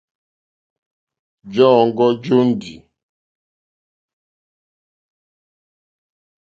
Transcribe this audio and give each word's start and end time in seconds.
Jɔǃ́ɔ́ŋɡɔ́ 1.55 2.09
jóndì. 2.23 2.73